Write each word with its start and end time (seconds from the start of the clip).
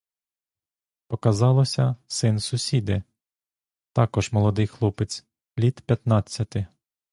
Показалося— 1.07 1.95
син 2.07 2.39
сусіди, 2.39 3.03
також 3.93 4.31
молодий 4.31 4.67
хлопець, 4.67 5.25
літ 5.59 5.81
п'ятнадцяти. 5.81 6.67